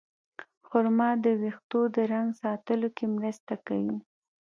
خرما 0.67 1.09
د 1.23 1.25
ویښتو 1.41 1.81
د 1.95 1.97
رنګ 2.13 2.29
ساتلو 2.41 2.87
کې 2.97 3.05
مرسته 3.15 3.53
کوي. 3.67 3.97